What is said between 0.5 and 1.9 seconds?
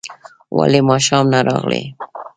ولي ماښام نه راغلې؟